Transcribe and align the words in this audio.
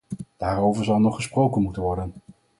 Daarover 0.37 0.83
zal 0.85 0.99
nog 0.99 1.15
gesproken 1.15 1.61
moeten 1.61 1.81
worden. 1.81 2.13